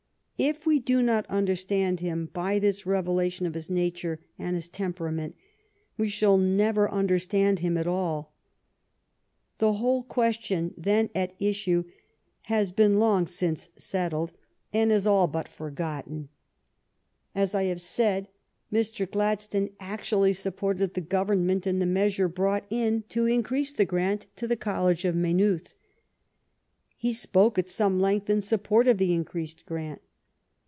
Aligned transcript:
If 0.43 0.65
we 0.65 0.79
do 0.79 1.03
not 1.03 1.27
understand 1.27 1.99
him 1.99 2.31
by 2.33 2.57
this 2.57 2.87
revelation 2.87 3.45
of 3.45 3.53
his 3.53 3.69
nature 3.69 4.19
and 4.39 4.55
his 4.55 4.69
temperament, 4.69 5.35
we 5.99 6.09
shall 6.09 6.35
never 6.39 6.89
understand 6.89 7.59
him 7.59 7.77
at 7.77 7.85
all. 7.85 8.33
The 9.59 9.73
whole 9.73 10.01
question 10.01 10.73
then 10.75 11.11
at 11.13 11.35
issue 11.39 11.83
has 12.49 12.71
been 12.71 12.97
long 12.97 13.27
since 13.27 13.69
settled, 13.77 14.31
and 14.73 14.91
is 14.91 15.05
all 15.05 15.27
but 15.27 15.45
GLADSTONE'S 15.45 15.59
MARRIAGE 15.77 16.05
95 16.07 16.07
forgotten. 16.25 16.29
As 17.35 17.53
I 17.53 17.65
have 17.65 17.79
said, 17.81 18.27
Mr. 18.73 19.11
Gladstone 19.11 19.69
actually 19.79 20.33
supported 20.33 20.95
the 20.95 21.01
Government 21.01 21.67
in 21.67 21.77
the 21.77 21.85
measure 21.85 22.27
brought 22.27 22.65
in 22.71 23.03
to 23.09 23.27
increase 23.27 23.73
the 23.73 23.85
grant 23.85 24.25
to 24.37 24.47
the 24.47 24.57
College 24.57 25.05
of 25.05 25.15
May 25.15 25.35
nooth. 25.35 25.75
He 26.97 27.13
spoke 27.13 27.59
at 27.59 27.69
some 27.69 27.99
length 27.99 28.27
in 28.27 28.41
support 28.41 28.87
of 28.87 28.97
the 28.97 29.13
increased 29.13 29.67
grant. 29.67 30.01